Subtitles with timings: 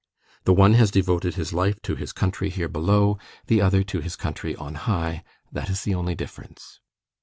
[0.45, 4.15] The one has devoted his life to his country here below, the other to his
[4.15, 6.79] country on high; that is the only difference.